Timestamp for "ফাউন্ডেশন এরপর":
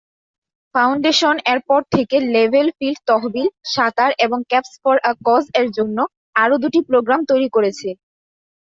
0.75-1.79